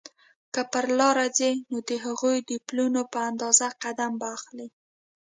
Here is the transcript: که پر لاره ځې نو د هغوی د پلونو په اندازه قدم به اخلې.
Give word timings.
که 0.53 0.61
پر 0.71 0.85
لاره 0.99 1.27
ځې 1.37 1.51
نو 1.69 1.77
د 1.89 1.91
هغوی 2.05 2.37
د 2.49 2.51
پلونو 2.67 3.01
په 3.13 3.19
اندازه 3.29 3.67
قدم 3.83 4.11
به 4.19 4.27
اخلې. 4.37 4.67